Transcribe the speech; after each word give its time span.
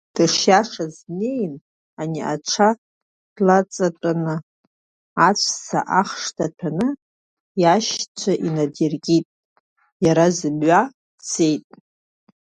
Дышиашаз 0.15 0.95
днеин, 1.07 1.53
ани 2.01 2.21
аҽа 2.33 2.69
длаҵатәан, 3.35 4.23
аҵәца 5.27 5.79
ахш 5.99 6.23
ҭахьаны 6.35 6.89
иашьцәа 7.61 8.33
инадиркын, 8.47 9.23
иара 10.05 10.25
зымҩа 10.37 10.81
дцеит. 11.17 11.67